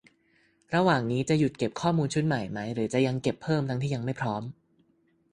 [0.73, 4.43] -ระหว่างนี้ จะหยุดเก็บข้อมูลชุดใหม่ไหม หรือจะยังเก็บเพิ่มทั้งที่ยังไม่พร้อม